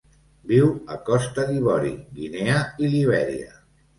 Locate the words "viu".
0.51-0.69